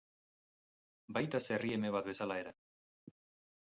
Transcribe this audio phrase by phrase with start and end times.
[1.19, 2.59] Baita zerri eme bat bezala ere.